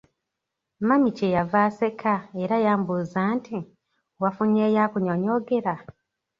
[0.87, 3.57] Mami kye yava aseka era yambuuza nti,
[4.21, 5.73] "wafunyeeyo akunyonyoogera?"